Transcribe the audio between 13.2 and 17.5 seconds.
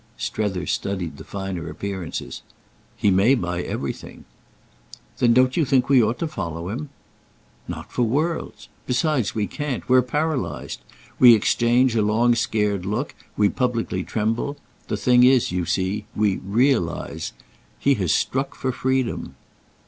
we publicly tremble. The thing is, you see, we 'realise.'